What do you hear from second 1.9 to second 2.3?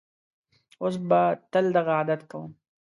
عادت